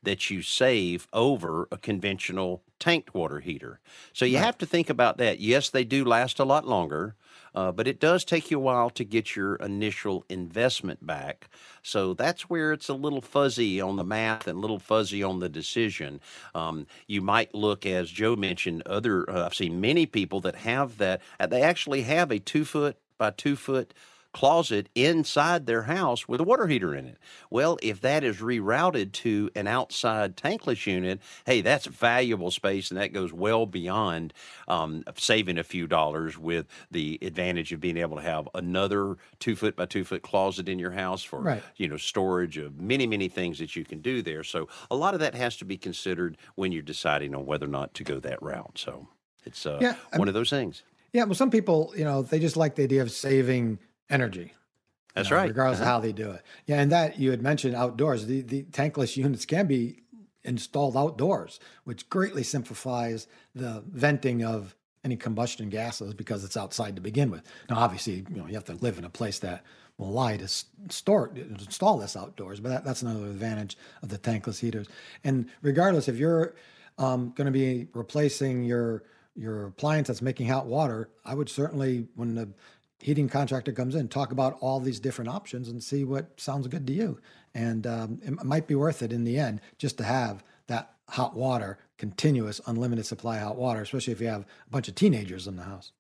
[0.04, 3.80] that you save over a conventional tanked water heater.
[4.14, 4.40] So you Right.
[4.40, 5.40] have to think about that.
[5.40, 7.16] Yes, they do last a lot longer,
[7.56, 11.50] uh, but it does take you a while to get your initial investment back.
[11.82, 15.40] So that's where it's a little fuzzy on the math and a little fuzzy on
[15.40, 16.20] the decision.
[16.54, 19.30] Um, you might look, as Joe mentioned, other.
[19.30, 21.22] Uh, I've seen many people that have that.
[21.40, 23.94] uh, They actually have a two foot by two foot
[24.34, 27.18] closet inside their house with a water heater in it.
[27.50, 33.00] Well, if that is rerouted to an outside tankless unit, hey, that's valuable space and
[33.00, 34.34] that goes well beyond
[34.68, 39.56] um, saving a few dollars with the advantage of being able to have another two
[39.56, 41.64] foot by two foot closet in your house for Right.
[41.76, 44.44] you know storage of many many things that you can do there.
[44.44, 47.70] So a lot of that has to be considered when you're deciding on whether or
[47.70, 48.78] not to go that route.
[48.78, 49.08] So
[49.46, 50.84] it's uh, Yeah, I one of those things.
[51.12, 53.78] Yeah, well, some people, you know, they just like the idea of saving
[54.10, 54.54] energy.
[55.16, 55.48] That's know, right.
[55.50, 55.90] Regardless Uh-huh.
[55.90, 56.42] of how they do it.
[56.66, 58.26] Yeah, and that you had mentioned outdoors.
[58.26, 60.00] The the tankless units can be
[60.44, 67.02] installed outdoors, which greatly simplifies the venting of any combustion gases because it's outside to
[67.02, 67.44] begin with.
[67.70, 69.64] Now, obviously, you know, you have to live in a place that
[69.98, 70.48] will allow to
[70.90, 74.88] store install this outdoors, but that, that's another advantage of the tankless heaters.
[75.24, 76.56] And regardless, if you're
[76.98, 79.04] um, going to be replacing your
[79.36, 82.50] your appliance that's making hot water, I would certainly, when the
[83.04, 86.88] heating contractor comes in, talk about all these different options and see what sounds good
[86.88, 87.20] to you.
[87.54, 91.36] And um, it might be worth it in the end just to have that hot
[91.36, 95.58] water, continuous, unlimited supply hot water, especially if you have a bunch of teenagers in
[95.58, 95.92] the house.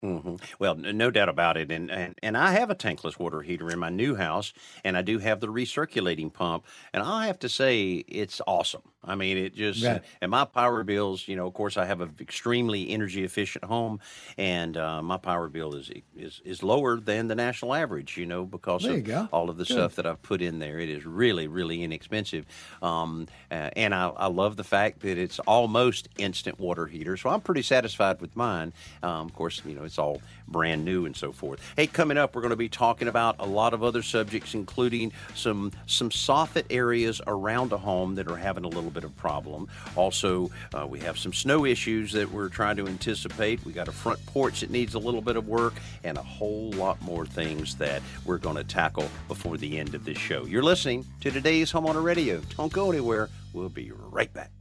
[0.00, 3.72] Hmm Well, no doubt about it, and, and and I have a tankless water heater
[3.72, 4.52] in my new house,
[4.84, 8.82] and I do have the recirculating pump, and I have to say it's awesome.
[9.02, 10.02] I mean, it just Right.
[10.20, 11.26] and my power bills.
[11.26, 13.98] You know, of course, I have an extremely energy efficient home,
[14.36, 18.16] and uh, my power bill is is is lower than the national average.
[18.16, 19.72] You know, because There of all of the Good.
[19.72, 20.78] stuff that I've put in there.
[20.78, 22.46] It is really, really inexpensive.
[22.82, 27.16] Um, uh, and I, I love the fact that it's almost instant water heater.
[27.16, 28.72] So I'm pretty satisfied with mine.
[29.02, 31.60] Um, of course, you know, it's all brand new and so forth.
[31.76, 35.12] Hey, coming up, we're going to be talking about a lot of other subjects, including
[35.34, 39.68] some some soffit areas around a home that are having a little bit of problem.
[39.96, 43.64] Also, uh, we have some snow issues that we're trying to anticipate.
[43.64, 45.74] We got a front porch that needs a little bit of work,
[46.04, 50.04] and a whole lot more things that we're going to tackle before the end of
[50.04, 50.44] this show.
[50.44, 52.40] You're listening to today's Homeowner Radio.
[52.56, 53.28] Don't go anywhere.
[53.52, 54.57] We'll be right back.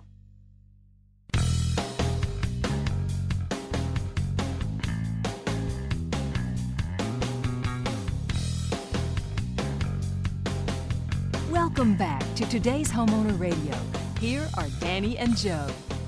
[11.78, 13.78] Welcome back to today's Homeowner Radio.
[14.20, 15.68] Here are Danny and Joe.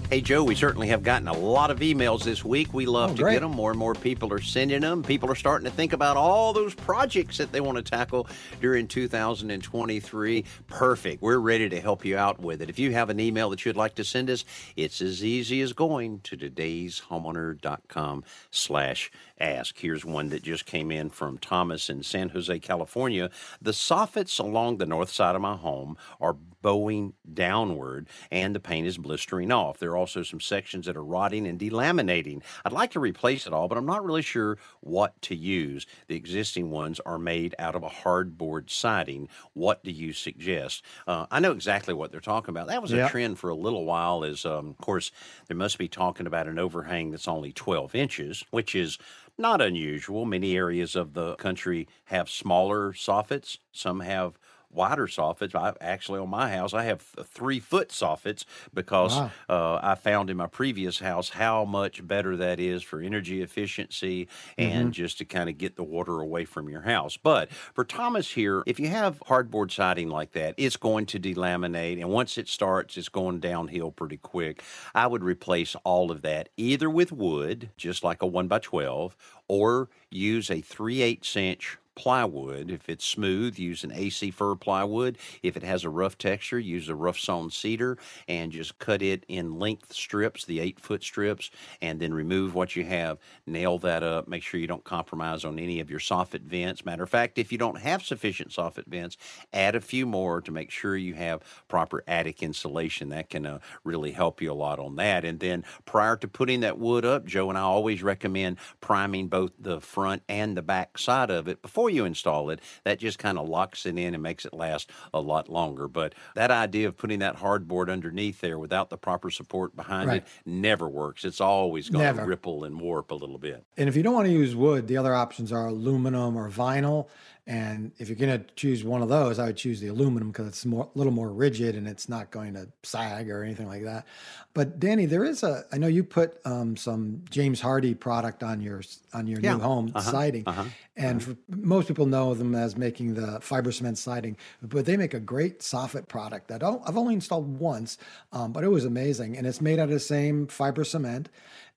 [0.09, 2.73] Hey, Joe, we certainly have gotten a lot of emails this week.
[2.73, 3.33] We love Oh, to great.
[3.33, 3.51] get them.
[3.51, 5.03] More and more people are sending them.
[5.03, 8.27] People are starting to think about all those projects that they want to tackle
[8.59, 10.45] during 2023.
[10.65, 11.21] Perfect.
[11.21, 12.71] We're ready to help you out with it.
[12.71, 14.45] If you have an email that you'd like to send us,
[14.75, 19.77] it's as easy as going to todayshomeowner.com slash ask.
[19.77, 23.29] Here's one that just came in from Thomas in San Jose, California.
[23.61, 28.87] The soffits along the north side of my home are bowing downward and the paint
[28.87, 29.79] is blistering off.
[29.79, 32.41] There are also some sections that are rotting and delaminating.
[32.65, 35.85] I'd like to replace it all, but I'm not really sure what to use.
[36.07, 39.29] The existing ones are made out of a hardboard siding.
[39.53, 40.83] What do you suggest?
[41.07, 42.67] Uh, I know exactly what they're talking about.
[42.67, 44.23] That was a trend for a little while.
[44.23, 45.11] Is um, of course
[45.47, 48.97] they must be talking about an overhang that's only 12 inches, which is
[49.37, 50.25] not unusual.
[50.25, 53.57] Many areas of the country have smaller soffits.
[53.71, 54.37] Some have
[54.71, 55.55] wider soffits.
[55.55, 59.31] I actually on my house I have three foot soffits because Wow.
[59.49, 64.27] uh, I found in my previous house how much better that is for energy efficiency
[64.57, 67.17] and just to kind of get the water away from your house.
[67.17, 71.99] But for Thomas here, if you have hardboard siding like that, it's going to delaminate,
[71.99, 74.61] and once it starts, it's going downhill pretty quick.
[74.93, 79.15] I would replace all of that either with wood, just like a one by twelve,
[79.47, 82.71] or use a three eighths inch plywood.
[82.71, 85.17] If it's smooth, use an AC fir plywood.
[85.43, 89.25] If it has a rough texture, use a rough sawn cedar and just cut it
[89.27, 93.17] in length strips, the eight foot strips, and then remove what you have.
[93.45, 94.29] Nail that up.
[94.29, 96.85] Make sure you don't compromise on any of your soffit vents.
[96.85, 99.17] Matter of fact, if you don't have sufficient soffit vents,
[99.51, 103.09] add a few more to make sure you have proper attic insulation.
[103.09, 105.25] That can uh, really help you a lot on that.
[105.25, 109.51] And then prior to putting that wood up, Joe and I always recommend priming both
[109.59, 113.17] the front and the back side of it before before you install it, that just
[113.19, 115.87] kind of locks it in and makes it last a lot longer.
[115.87, 120.17] But that idea of putting that hardboard underneath there without the proper support behind Right.
[120.21, 121.25] it never works.
[121.25, 123.63] It's always going to ripple and warp a little bit.
[123.77, 127.07] And if you don't want to use wood, the other options are aluminum or vinyl.
[127.51, 130.47] And if you're going to choose one of those, I would choose the aluminum because
[130.47, 133.83] it's more, a little more rigid and it's not going to sag or anything like
[133.85, 134.05] that.
[134.53, 135.63] But Danny, there is a.
[135.71, 138.83] I know you put um, some James Hardie product on your
[139.15, 139.53] on your Yeah.
[139.55, 140.11] new home Uh-huh.
[140.11, 140.65] siding, Uh-huh.
[140.95, 144.37] and for, most people know them as making the fiber cement siding.
[144.61, 147.97] But they make a great soffit product that I'll- I've only installed once,
[148.31, 151.29] um, but it was amazing, and it's made out of the same fiber cement,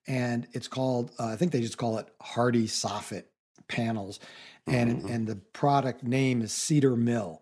[0.05, 1.09] and it's called.
[1.17, 3.23] Uh, I think they just call it Hardie Soffit
[3.67, 4.19] panels,
[4.67, 7.41] and and the product name is Cedar Mill.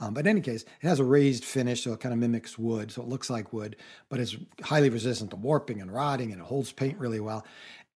[0.00, 2.58] Um, but in any case, it has a raised finish, so it kind of mimics
[2.58, 3.76] wood, so it looks like wood,
[4.08, 7.44] but it's highly resistant to warping and rotting, and it holds paint really well.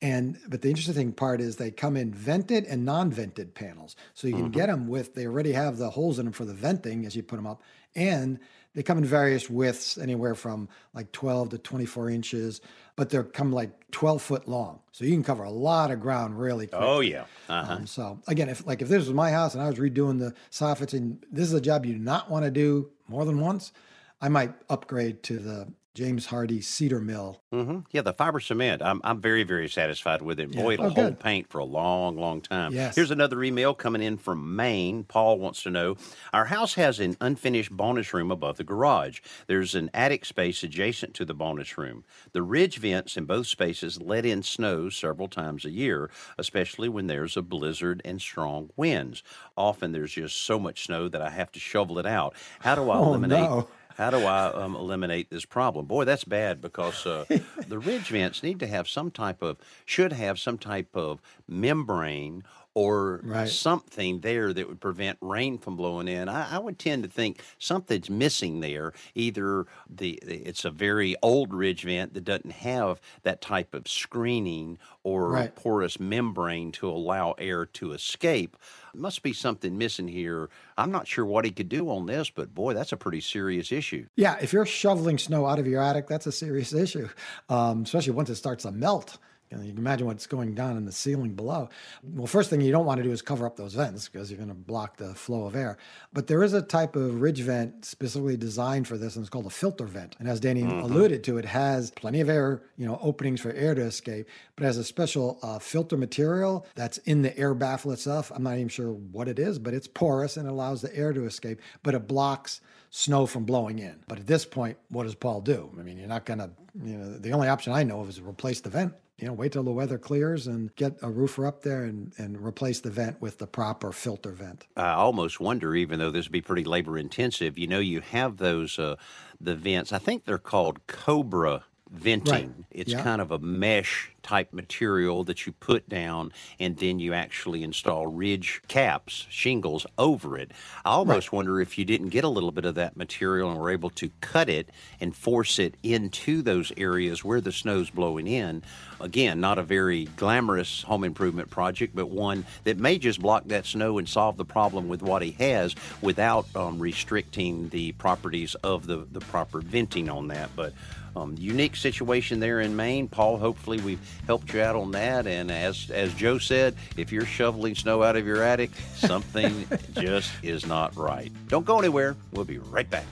[0.02, 4.34] And but the interesting part is they come in vented and non-vented panels, so you
[4.34, 5.14] can get them with.
[5.14, 7.62] They already have the holes in them for the venting as you put them up,
[7.96, 8.40] and
[8.74, 12.62] they come in various widths, anywhere from like 12 to 24 inches,
[12.96, 16.40] but they're come like 12 foot long, so you can cover a lot of ground
[16.40, 16.82] really quick.
[16.82, 17.26] Oh, yeah.
[17.50, 17.74] Uh-huh.
[17.74, 20.34] Um, so again, if like if this was my house and I was redoing the
[20.52, 23.74] soffits, and this is a job you do not want to do more than once,
[24.22, 27.42] I might upgrade to the James Hardie Cedar Mill.
[27.54, 27.80] Mm-hmm.
[27.92, 28.82] Yeah, the fiber cement.
[28.82, 30.54] I'm I'm very very satisfied with it.
[30.54, 30.62] Yeah.
[30.62, 32.74] Boy, it'll Oh, hold paint for a long long time.
[32.74, 32.96] Yes.
[32.96, 35.04] Here's another email coming in from Maine.
[35.04, 35.98] Paul wants to know:
[36.32, 39.20] Our house has an unfinished bonus room above the garage.
[39.48, 42.06] There's an attic space adjacent to the bonus room.
[42.32, 47.08] The ridge vents in both spaces let in snow several times a year, especially when
[47.08, 49.24] there's a blizzard and strong winds.
[49.58, 52.34] Often there's just so much snow that I have to shovel it out.
[52.62, 53.42] How do I Oh, eliminate?
[53.42, 53.68] no.
[53.98, 55.86] How do I um, eliminate this problem?
[55.86, 57.26] Boy, that's bad because uh,
[57.68, 62.44] the ridge vents need to have some type of, should have some type of membrane
[62.74, 63.50] or Right.
[63.50, 66.30] something there that would prevent rain from blowing in.
[66.30, 68.94] I, I would tend to think something's missing there.
[69.16, 74.78] Either the it's a very old ridge vent that doesn't have that type of screening
[75.04, 75.56] or Right.
[75.56, 78.56] porous membrane to allow air to escape.
[78.94, 80.50] Must be something missing here.
[80.78, 83.72] I'm not sure what he could do on this, but boy, that's a pretty serious
[83.72, 84.08] issue.
[84.16, 87.08] Yeah, if you're shoveling snow out of your attic, that's a serious issue,
[87.50, 89.18] um, especially once it starts to melt.
[89.52, 91.70] You, know, you can imagine what's going down in the ceiling below.
[92.04, 94.38] Well, first thing you don't want to do is cover up those vents because you're
[94.38, 95.78] going to block the flow of air.
[96.14, 99.46] But there is a type of ridge vent specifically designed for this, and it's called
[99.46, 100.16] a filter vent.
[100.20, 103.76] And as Danny alluded to, it has plenty of air, you know, openings for air
[103.76, 107.92] to escape, but it has a special uh, filter material that's in the air baffle
[107.92, 108.32] itself.
[108.34, 111.26] I'm not even sure what it is, but it's porous and allows the air to
[111.26, 113.96] escape, but it blocks snow from blowing in.
[114.08, 115.72] But at this point, what does Paul do?
[115.80, 116.50] I mean, you're not going to,
[116.84, 118.94] you know, the only option I know of is replace the vent.
[119.22, 122.44] You know, wait till the weather clears and get a roofer up there and, and
[122.44, 124.66] replace the vent with the proper filter vent.
[124.76, 128.38] I almost wonder, even though this would be pretty labor intensive, you know, you have
[128.38, 128.96] those uh,
[129.40, 129.94] the vents.
[129.94, 132.66] I think they're called Cobra venting.
[132.72, 133.04] It's Yeah.
[133.04, 138.06] kind of a mesh type material that you put down, and then you actually install
[138.08, 140.52] ridge caps, shingles over it.
[140.86, 143.72] I almost wonder if you didn't get a little bit of that material and were
[143.72, 144.70] able to cut it
[145.02, 148.64] and force it into those areas where the snow's blowing in.
[149.00, 153.66] Again, not a very glamorous home improvement project, but one that may just block that
[153.66, 158.86] snow and solve the problem with what he has without um, restricting the properties of
[158.86, 160.52] the, the proper venting on that.
[160.56, 160.74] But
[161.15, 163.08] um, unique situation there in Maine.
[163.08, 165.28] Paul, hopefully we've helped you out on that.
[165.28, 170.32] And as as Joe said, if you're shoveling snow out of your attic, something just
[170.43, 171.32] is not right.
[171.47, 172.15] Don't go anywhere.
[172.32, 173.06] We'll be right back.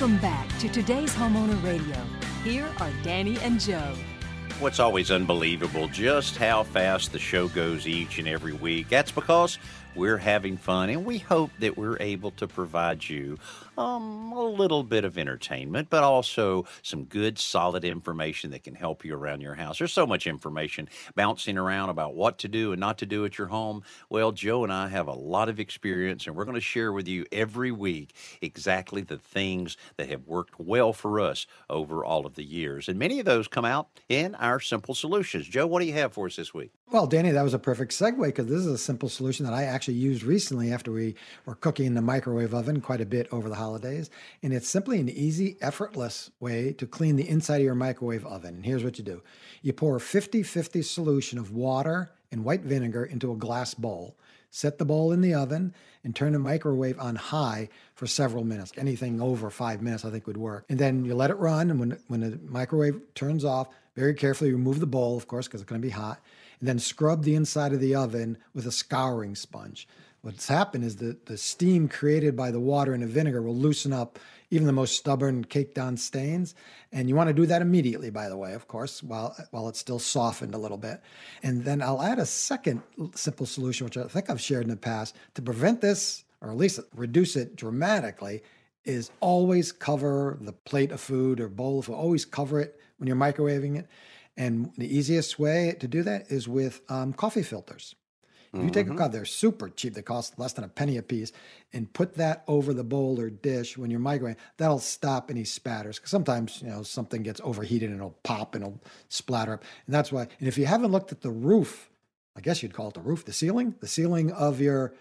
[0.00, 1.94] Welcome back to today's Homeowner Radio.
[2.42, 3.92] Here are Danny and Joe.
[4.58, 8.88] What's always unbelievable, just how fast the show goes each and every week.
[8.88, 9.58] That's because
[9.94, 13.38] we're having fun and we hope that we're able to provide you
[13.76, 19.04] um, a little bit of entertainment, but also some good, solid information that can help
[19.04, 19.78] you around your house.
[19.78, 23.38] There's so much information bouncing around about what to do and not to do at
[23.38, 23.82] your home.
[24.08, 27.08] Well, Joe and I have a lot of experience, and we're going to share with
[27.08, 32.34] you every week exactly the things that have worked well for us over all of
[32.34, 32.88] the years.
[32.88, 35.46] And many of those come out in our simple solutions.
[35.46, 36.72] Joe, what do you have for us this week?
[36.92, 39.62] Well, Danny, that was a perfect segue because this is a simple solution that I
[39.62, 41.14] actually used recently after we
[41.46, 44.10] were cooking in the microwave oven quite a bit over the holidays.
[44.42, 48.56] And it's simply an easy, effortless way to clean the inside of your microwave oven.
[48.56, 49.22] And here's what you do
[49.62, 54.16] you pour a 50 50 solution of water and white vinegar into a glass bowl.
[54.50, 55.72] set the bowl in the oven,
[56.02, 58.72] and turn the microwave on high for several minutes.
[58.76, 60.64] Anything over five minutes, I think, would work.
[60.68, 61.70] And then you let it run.
[61.70, 65.60] And when, when the microwave turns off, very carefully remove the bowl, of course, because
[65.60, 66.20] it's going to be hot.
[66.60, 69.88] Then scrub the inside of the oven with a scouring sponge.
[70.22, 73.92] What's happened is that the steam created by the water and the vinegar will loosen
[73.92, 74.18] up
[74.50, 76.54] even the most stubborn caked on stains.
[76.92, 79.78] And you want to do that immediately, by the way, of course, while, while it's
[79.78, 81.00] still softened a little bit.
[81.42, 82.82] And then I'll add a second
[83.14, 86.56] simple solution, which I think I've shared in the past, to prevent this, or at
[86.56, 88.42] least reduce it dramatically,
[88.84, 93.06] is always cover the plate of food or bowl of food, always cover it when
[93.06, 93.86] you're microwaving it.
[94.36, 97.94] And the easiest way to do that is with um, coffee filters.
[98.52, 98.98] If you take a mm-hmm.
[98.98, 99.94] cup, they're super cheap.
[99.94, 101.30] They cost less than a penny a piece,
[101.72, 104.36] and put that over the bowl or dish when you're microwaving.
[104.56, 105.98] That'll stop any spatters.
[105.98, 109.94] Because sometimes you know something gets overheated and it'll pop and it'll splatter up, and
[109.94, 110.22] that's why.
[110.40, 111.90] And if you haven't looked at the roof,
[112.36, 114.94] I guess you'd call it the roof, the ceiling, the ceiling of your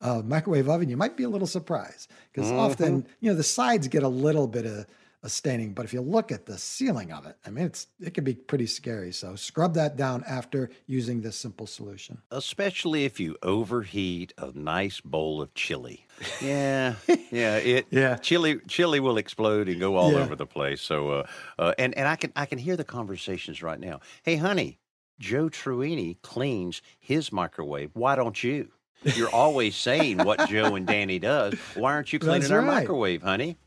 [0.00, 2.58] uh, microwave oven, you might be a little surprised because mm-hmm.
[2.58, 4.86] often you know the sides get a little bit of
[5.24, 5.72] a staining.
[5.72, 8.34] But if you look at the ceiling of it, I mean, it's it can be
[8.34, 9.10] pretty scary.
[9.10, 12.18] So scrub that down after using this simple solution.
[12.30, 16.06] Especially if you overheat a nice bowl of chili.
[16.40, 16.94] Yeah,
[17.32, 18.16] yeah, it yeah.
[18.16, 20.20] Chili chili will explode and go all yeah.
[20.20, 20.82] over the place.
[20.82, 21.26] So, uh,
[21.58, 24.00] uh, and and I can I can hear the conversations right now.
[24.22, 24.78] Hey, honey,
[25.18, 27.90] Joe Truini cleans his microwave.
[27.94, 28.68] Why don't you?
[29.02, 31.54] You're always saying what Joe and Danny does.
[31.74, 33.58] Why aren't you cleaning That's our microwave, honey?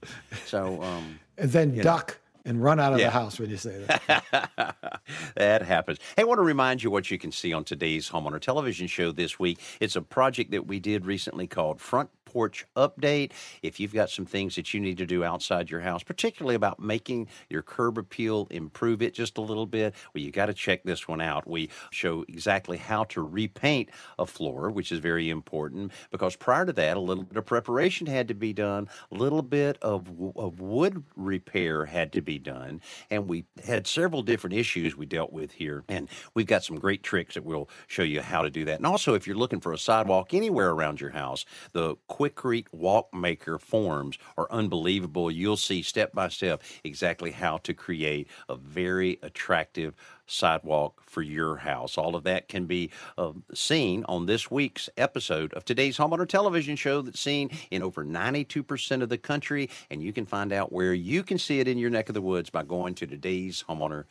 [0.45, 2.51] So, um, and then duck know.
[2.51, 3.05] and run out of yeah.
[3.05, 4.75] the house when you say that.
[5.35, 5.99] that happens.
[6.15, 9.11] Hey, I want to remind you what you can see on today's homeowner television show
[9.11, 9.59] this week.
[9.79, 13.31] It's a project that we did recently called Front porch update.
[13.63, 16.77] If you've got some things that you need to do outside your house, particularly about
[16.77, 20.83] making your curb appeal, improve it just a little bit, well, you got to check
[20.83, 21.47] this one out.
[21.47, 26.73] We show exactly how to repaint a floor, which is very important because prior to
[26.73, 30.59] that, a little bit of preparation had to be done, a little bit of, of
[30.59, 35.53] wood repair had to be done, and we had several different issues we dealt with
[35.53, 35.85] here.
[35.87, 38.77] And we've got some great tricks that we'll show you how to do that.
[38.77, 42.26] And also, if you're looking for a sidewalk anywhere around your house, the Quikrete
[42.71, 45.31] Walk Maker forms are unbelievable.
[45.31, 49.95] You'll see step by step exactly how to create a very attractive
[50.27, 51.97] sidewalk for your house.
[51.97, 56.75] All of that can be uh, seen on this week's episode of today's homeowner television
[56.75, 59.69] show that's seen in over 92% of the country.
[59.89, 62.21] And you can find out where you can see it in your neck of the
[62.21, 64.05] woods by going to today's homeowner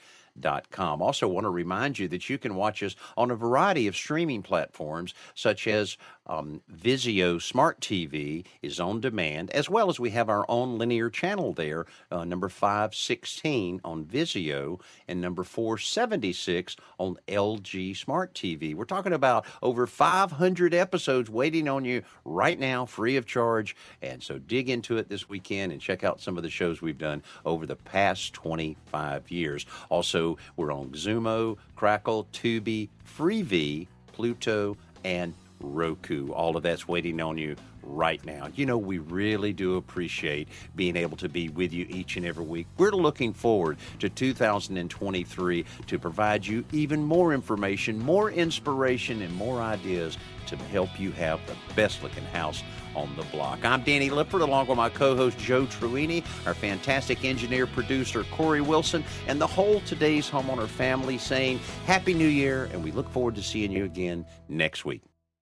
[0.70, 1.02] com.
[1.02, 4.42] Also, want to remind you that you can watch us on a variety of streaming
[4.42, 5.96] platforms, such as
[6.26, 11.10] um, Vizio Smart TV is on demand, as well as we have our own linear
[11.10, 18.74] channel there, uh, number 516 on Vizio and number 476 on LG Smart TV.
[18.74, 23.76] We're talking about over 500 episodes waiting on you right now, free of charge.
[24.02, 26.98] And so dig into it this weekend and check out some of the shows we've
[26.98, 29.66] done over the past 25 years.
[29.88, 36.30] Also, we're on Xumo, Crackle, Tubi, Freevee, Pluto, and Roku.
[36.32, 38.48] All of that's waiting on you right now.
[38.54, 42.44] You know, we really do appreciate being able to be with you each and every
[42.44, 42.66] week.
[42.78, 49.60] We're looking forward to 2023 to provide you even more information, more inspiration, and more
[49.60, 52.62] ideas to help you have the best looking house
[52.94, 53.64] on the block.
[53.64, 58.60] I'm Danny Lipford, along with my co host Joe Truini, our fantastic engineer producer Corey
[58.60, 63.34] Wilson, and the whole Today's Homeowner family saying Happy New Year, and we look forward
[63.36, 65.02] to seeing you again next week.